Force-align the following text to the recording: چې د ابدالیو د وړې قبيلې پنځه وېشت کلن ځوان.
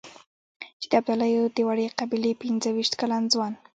چې 0.79 0.85
د 0.91 0.93
ابدالیو 1.01 1.43
د 1.55 1.57
وړې 1.67 1.87
قبيلې 1.99 2.31
پنځه 2.41 2.69
وېشت 2.71 2.93
کلن 3.01 3.23
ځوان. 3.33 3.53